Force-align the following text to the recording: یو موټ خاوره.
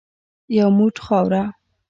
یو 0.57 0.67
موټ 0.77 0.95
خاوره. 1.05 1.43